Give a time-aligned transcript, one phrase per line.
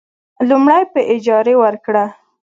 [0.49, 2.05] لومړی: په اجارې ورکړه.